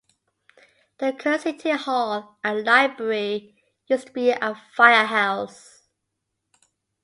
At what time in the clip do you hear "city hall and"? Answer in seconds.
1.43-2.65